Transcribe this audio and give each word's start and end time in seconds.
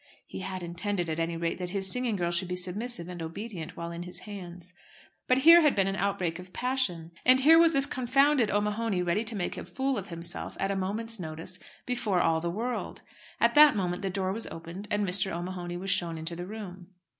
He 0.25 0.39
had 0.39 0.63
intended, 0.63 1.11
at 1.11 1.19
any 1.19 1.37
rate, 1.37 1.59
that 1.59 1.69
his 1.69 1.87
singing 1.91 2.15
girl 2.15 2.31
should 2.31 2.47
be 2.47 2.55
submissive 2.55 3.07
and 3.07 3.21
obedient 3.21 3.77
while 3.77 3.91
in 3.91 4.01
his 4.01 4.21
hands. 4.21 4.73
But 5.27 5.37
here 5.37 5.61
had 5.61 5.75
been 5.75 5.85
an 5.85 5.95
outbreak 5.95 6.39
of 6.39 6.53
passion! 6.53 7.11
And 7.23 7.41
here 7.41 7.59
was 7.59 7.73
this 7.73 7.85
confounded 7.85 8.49
O'Mahony 8.49 9.03
ready 9.03 9.23
to 9.23 9.35
make 9.35 9.57
a 9.57 9.63
fool 9.65 9.99
of 9.99 10.07
himself 10.07 10.57
at 10.59 10.71
a 10.71 10.75
moment's 10.75 11.19
notice 11.19 11.59
before 11.85 12.19
all 12.19 12.41
the 12.41 12.49
world. 12.49 13.03
At 13.39 13.53
that 13.53 13.75
moment 13.75 14.01
the 14.01 14.09
door 14.09 14.33
was 14.33 14.47
opened 14.47 14.87
and 14.89 15.07
Mr. 15.07 15.31
O'Mahony 15.31 15.77
was 15.77 15.91
shown 15.91 16.17
into 16.17 16.35
the 16.35 16.47
room. 16.47 16.87